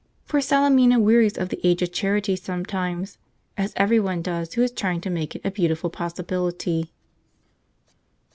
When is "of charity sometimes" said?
1.83-3.19